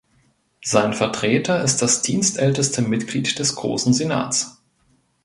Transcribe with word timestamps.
Sein 0.63 0.95
Vertreter 0.95 1.63
ist 1.63 1.83
das 1.83 2.01
dienstälteste 2.01 2.81
Mitglied 2.81 3.37
des 3.37 3.53
Großen 3.55 3.93
Senats. 3.93 4.59